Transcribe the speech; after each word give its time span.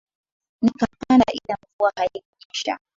Nikapanda 0.61 1.25
ila 1.33 1.55
mvua 1.61 1.91
haikunyesha. 1.95 2.79